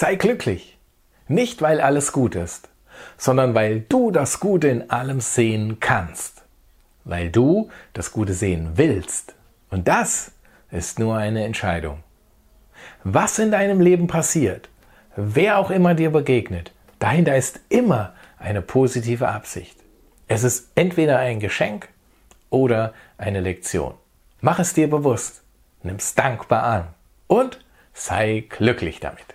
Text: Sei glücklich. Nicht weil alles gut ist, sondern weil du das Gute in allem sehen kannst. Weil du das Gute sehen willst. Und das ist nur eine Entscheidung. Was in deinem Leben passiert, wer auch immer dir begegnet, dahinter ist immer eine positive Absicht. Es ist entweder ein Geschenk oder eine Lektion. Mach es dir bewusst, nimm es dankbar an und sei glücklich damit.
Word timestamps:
Sei 0.00 0.14
glücklich. 0.14 0.78
Nicht 1.28 1.60
weil 1.60 1.78
alles 1.78 2.12
gut 2.12 2.34
ist, 2.34 2.70
sondern 3.18 3.54
weil 3.54 3.80
du 3.80 4.10
das 4.10 4.40
Gute 4.40 4.68
in 4.68 4.88
allem 4.88 5.20
sehen 5.20 5.78
kannst. 5.78 6.40
Weil 7.04 7.28
du 7.28 7.68
das 7.92 8.10
Gute 8.10 8.32
sehen 8.32 8.70
willst. 8.76 9.34
Und 9.68 9.88
das 9.88 10.32
ist 10.70 10.98
nur 10.98 11.18
eine 11.18 11.44
Entscheidung. 11.44 12.02
Was 13.04 13.38
in 13.38 13.50
deinem 13.50 13.82
Leben 13.82 14.06
passiert, 14.06 14.70
wer 15.16 15.58
auch 15.58 15.70
immer 15.70 15.92
dir 15.92 16.08
begegnet, 16.08 16.72
dahinter 16.98 17.36
ist 17.36 17.60
immer 17.68 18.14
eine 18.38 18.62
positive 18.62 19.28
Absicht. 19.28 19.76
Es 20.28 20.44
ist 20.44 20.70
entweder 20.76 21.18
ein 21.18 21.40
Geschenk 21.40 21.90
oder 22.48 22.94
eine 23.18 23.40
Lektion. 23.40 23.92
Mach 24.40 24.60
es 24.60 24.72
dir 24.72 24.88
bewusst, 24.88 25.42
nimm 25.82 25.96
es 25.96 26.14
dankbar 26.14 26.62
an 26.62 26.86
und 27.26 27.62
sei 27.92 28.46
glücklich 28.48 28.98
damit. 29.00 29.34